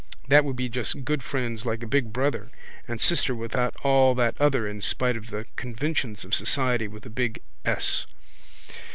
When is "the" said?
5.29-5.45